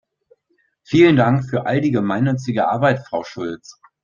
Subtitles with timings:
[0.83, 3.79] Vielen Dank für all die gemeinnützige Arbeit, Frau Schulz!